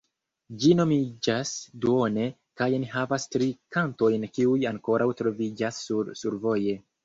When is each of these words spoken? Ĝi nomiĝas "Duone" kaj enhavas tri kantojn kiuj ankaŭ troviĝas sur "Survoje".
Ĝi 0.61 0.69
nomiĝas 0.77 1.51
"Duone" 1.83 2.25
kaj 2.63 2.69
enhavas 2.79 3.27
tri 3.35 3.51
kantojn 3.77 4.29
kiuj 4.39 4.59
ankaŭ 4.73 5.01
troviĝas 5.23 5.87
sur 5.87 6.15
"Survoje". 6.25 6.79